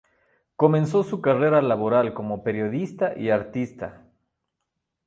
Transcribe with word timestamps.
Comenzó 0.55 1.03
su 1.03 1.21
carrera 1.21 1.61
laboral 1.61 2.15
como 2.15 2.43
periodista 2.43 3.13
y 3.15 3.29
artista. 3.29 4.07